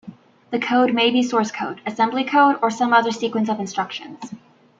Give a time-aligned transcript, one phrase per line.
[0.49, 4.31] The code may be source code, assembly code or some other sequence of instructions.